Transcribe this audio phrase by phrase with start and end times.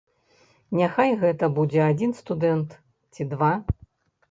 [0.79, 2.69] Няхай гэта будзе адзін студэнт
[3.13, 3.53] ці два!